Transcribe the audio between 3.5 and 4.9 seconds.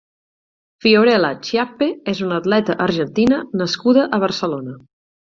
nascuda a Barcelona.